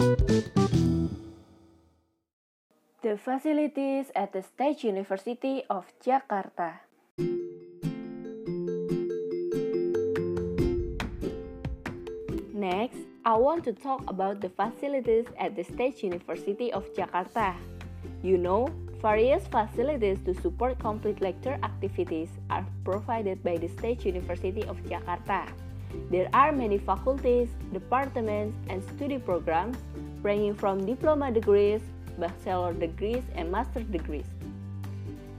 [0.00, 0.48] The
[3.20, 6.80] facilities at the State University of Jakarta.
[12.56, 17.52] Next, I want to talk about the facilities at the State University of Jakarta.
[18.24, 18.72] You know,
[19.04, 25.44] various facilities to support complete lecture activities are provided by the State University of Jakarta.
[26.10, 29.76] There are many faculties, departments, and study programs
[30.22, 31.80] ranging from diploma degrees,
[32.18, 34.26] bachelor degrees, and master degrees.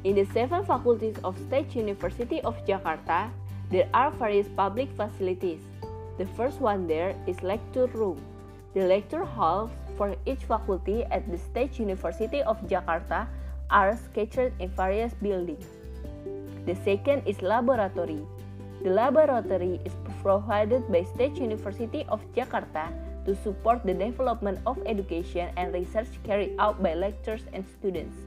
[0.03, 3.29] In the seven faculties of State University of Jakarta,
[3.69, 5.61] there are various public facilities.
[6.17, 8.19] The first one there is lecture room.
[8.73, 13.27] The lecture halls for each faculty at the State University of Jakarta
[13.69, 15.65] are scattered in various buildings.
[16.65, 18.25] The second is laboratory.
[18.81, 19.93] The laboratory is
[20.25, 22.89] provided by State University of Jakarta
[23.29, 28.17] to support the development of education and research carried out by lecturers and students.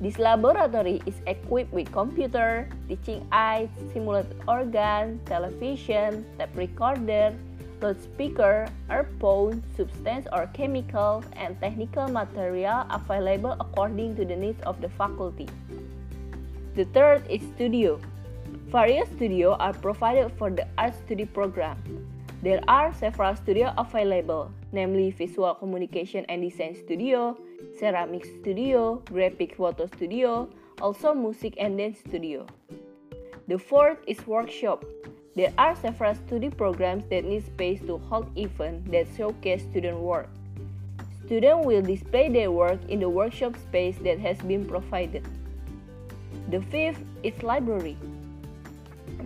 [0.00, 7.36] This laboratory is equipped with computer, teaching aids, simulated organ, television, tape recorder,
[7.84, 14.88] loudspeaker, earphone, substance or chemical, and technical material available according to the needs of the
[14.96, 15.44] faculty.
[16.72, 18.00] The third is studio.
[18.68, 21.80] Various studios are provided for the art study program.
[22.42, 27.38] There are several studios available, namely Visual Communication and Design Studio,
[27.78, 30.50] Ceramic Studio, Graphic Photo Studio,
[30.82, 32.44] also Music and Dance Studio.
[33.48, 34.84] The fourth is workshop.
[35.34, 40.28] There are several study programs that need space to hold events that showcase student work.
[41.24, 45.24] Students will display their work in the workshop space that has been provided.
[46.50, 47.96] The fifth is library.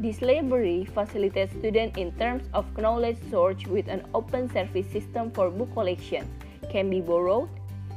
[0.02, 5.48] This library facilitates students in terms of knowledge search with an open service system for
[5.48, 6.28] book collection,
[6.70, 7.48] can be borrowed,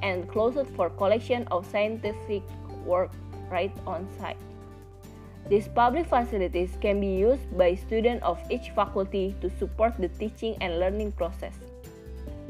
[0.03, 2.43] and closed for collection of scientific
[2.85, 3.09] work
[3.49, 4.37] right on site.
[5.49, 10.57] These public facilities can be used by students of each faculty to support the teaching
[10.61, 11.57] and learning process.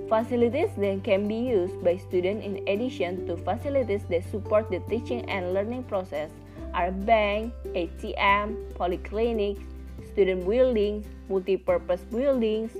[0.09, 5.27] Facilities then can be used by students in addition to facilities that support the teaching
[5.29, 6.29] and learning process
[6.73, 9.63] are bank, ATM, polyclinics,
[10.11, 12.71] student buildings, multi-purpose buildings,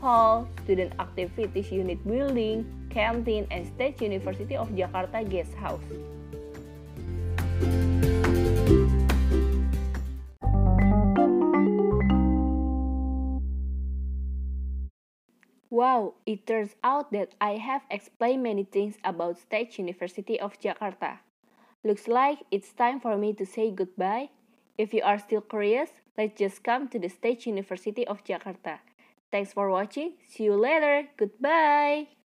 [0.00, 5.84] hall, student activities unit building, canteen, and State University of Jakarta guest house.
[15.72, 21.20] Wow, it turns out that I have explained many things about State University of Jakarta.
[21.82, 24.28] Looks like it's time for me to say goodbye.
[24.76, 25.88] If you are still curious,
[26.18, 28.80] let's just come to the State University of Jakarta.
[29.30, 30.20] Thanks for watching.
[30.28, 31.08] See you later.
[31.16, 32.21] Goodbye.